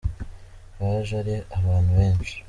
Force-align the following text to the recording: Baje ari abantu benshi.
Baje 0.79 1.13
ari 1.21 1.35
abantu 1.57 1.91
benshi. 1.99 2.33